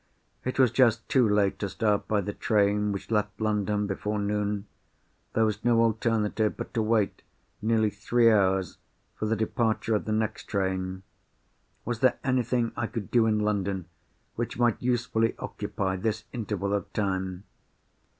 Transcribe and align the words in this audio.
It 0.43 0.57
was 0.57 0.71
just 0.71 1.07
too 1.09 1.29
late 1.29 1.59
to 1.59 1.69
start 1.69 2.07
by 2.07 2.21
the 2.21 2.33
train 2.33 2.91
which 2.91 3.11
left 3.11 3.39
London 3.39 3.85
before 3.85 4.17
noon. 4.17 4.65
There 5.33 5.45
was 5.45 5.63
no 5.63 5.79
alternative 5.83 6.57
but 6.57 6.73
to 6.73 6.81
wait, 6.81 7.21
nearly 7.61 7.91
three 7.91 8.31
hours, 8.31 8.79
for 9.13 9.27
the 9.27 9.35
departure 9.35 9.93
of 9.93 10.05
the 10.05 10.11
next 10.11 10.45
train. 10.45 11.03
Was 11.85 11.99
there 11.99 12.17
anything 12.23 12.71
I 12.75 12.87
could 12.87 13.11
do 13.11 13.27
in 13.27 13.41
London, 13.41 13.85
which 14.35 14.57
might 14.57 14.81
usefully 14.81 15.35
occupy 15.37 15.97
this 15.97 16.23
interval 16.33 16.73
of 16.73 16.91
time? 16.93 17.43